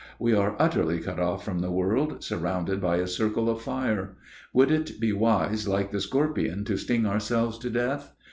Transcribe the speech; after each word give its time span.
We 0.17 0.33
are 0.33 0.55
utterly 0.57 0.97
cut 0.99 1.19
off 1.19 1.45
from 1.45 1.59
the 1.59 1.69
world, 1.69 2.23
surrounded 2.23 2.81
by 2.81 2.95
a 2.95 3.05
circle 3.05 3.51
of 3.51 3.61
fire. 3.61 4.17
Would 4.51 4.71
it 4.71 4.99
be 4.99 5.13
wise 5.13 5.67
like 5.67 5.91
the 5.91 6.01
scorpion 6.01 6.65
to 6.65 6.75
sting 6.75 7.05
ourselves 7.05 7.59
to 7.59 7.69
death? 7.69 8.11